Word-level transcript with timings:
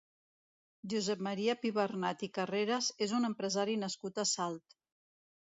Josep 0.93 1.21
Maria 1.27 1.55
Pibernat 1.65 2.23
i 2.29 2.31
Carreras 2.39 2.89
és 3.07 3.15
un 3.19 3.29
empresari 3.31 3.79
nascut 3.85 4.25
a 4.25 4.29
Salt. 4.33 4.77